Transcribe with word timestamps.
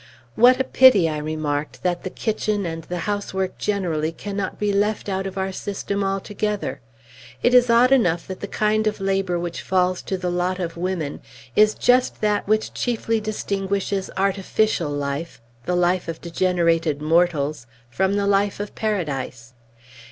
"What 0.33 0.59
a 0.59 0.63
pity," 0.63 1.07
I 1.07 1.19
remarked, 1.19 1.83
"that 1.83 2.01
the 2.03 2.09
kitchen, 2.09 2.65
and 2.65 2.85
the 2.85 3.01
housework 3.05 3.59
generally, 3.59 4.11
cannot 4.11 4.57
be 4.57 4.73
left 4.73 5.07
out 5.07 5.27
of 5.27 5.37
our 5.37 5.51
system 5.51 6.03
altogether! 6.03 6.81
It 7.43 7.53
is 7.53 7.69
odd 7.69 7.91
enough 7.91 8.25
that 8.25 8.39
the 8.39 8.47
kind 8.47 8.87
of 8.87 8.99
labor 8.99 9.37
which 9.37 9.61
falls 9.61 10.01
to 10.01 10.17
the 10.17 10.31
lot 10.31 10.57
of 10.57 10.75
women 10.75 11.19
is 11.55 11.75
just 11.75 12.19
that 12.21 12.47
which 12.47 12.73
chiefly 12.73 13.21
distinguishes 13.21 14.09
artificial 14.17 14.89
life 14.89 15.39
the 15.67 15.75
life 15.75 16.07
of 16.07 16.19
degenerated 16.19 16.99
mortals 16.99 17.67
from 17.91 18.15
the 18.15 18.25
life 18.25 18.59
of 18.59 18.73
Paradise. 18.73 19.53